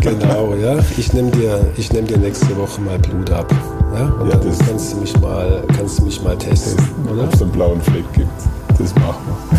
[0.00, 0.78] Genau, ja.
[0.96, 3.52] Ich nehme dir, nehm dir nächste Woche mal Blut ab.
[3.92, 7.20] Ja, und ja, dann das kannst du mich mal, kannst du mich mal testen, testen
[7.26, 8.30] Ob es einen blauen Fleck gibt.
[8.78, 9.58] Das machen wir.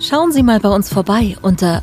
[0.00, 1.82] Schauen Sie mal bei uns vorbei unter